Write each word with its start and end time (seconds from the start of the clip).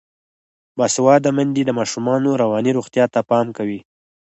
باسواده 0.77 1.29
میندې 1.37 1.61
د 1.65 1.71
ماشومانو 1.79 2.29
رواني 2.41 2.71
روغتیا 2.77 3.05
ته 3.13 3.19
پام 3.29 3.47
کوي. 3.57 3.79